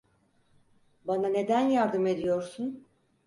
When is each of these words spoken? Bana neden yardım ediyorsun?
Bana 1.05 1.27
neden 1.27 1.69
yardım 1.69 2.07
ediyorsun? 2.07 2.87